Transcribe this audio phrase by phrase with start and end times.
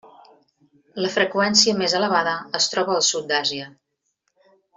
[1.05, 3.71] La freqüència més elevada es troba al sud d'Àsia.